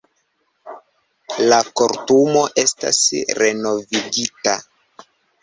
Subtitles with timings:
[1.51, 3.03] La Kortumo estas
[3.43, 4.57] renovigita.